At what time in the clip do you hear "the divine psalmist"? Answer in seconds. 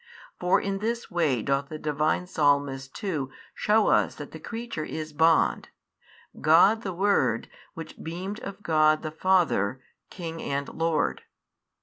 1.69-2.91